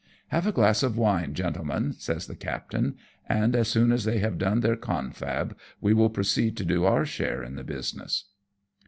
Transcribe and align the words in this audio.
"Have 0.29 0.47
a 0.47 0.51
glass 0.51 0.81
of 0.81 0.97
wine, 0.97 1.35
gentlemen," 1.35 1.93
says 1.93 2.25
the 2.25 2.35
captain," 2.35 2.95
and 3.29 3.55
as 3.55 3.67
soon 3.67 3.91
as 3.91 4.03
they 4.03 4.17
have 4.17 4.39
done 4.39 4.61
their 4.61 4.75
confab 4.75 5.55
we 5.79 5.93
will 5.93 6.09
proceed 6.09 6.57
to 6.57 6.65
do 6.65 6.85
our 6.85 7.05
share 7.05 7.43
in 7.43 7.53
the 7.53 7.63
business." 7.63 8.23